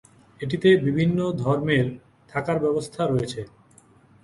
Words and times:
এটিতে 0.41 0.69
বিভিন্ন 0.85 1.19
ধর্মের 1.41 1.85
থাকার 2.29 2.57
ব্যবস্থা 2.59 3.01
রয়েছে। 3.03 3.41